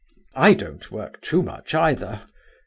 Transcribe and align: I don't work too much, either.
I 0.33 0.55
don't 0.55 0.91
work 0.91 1.21
too 1.21 1.43
much, 1.43 1.75
either. 1.75 2.23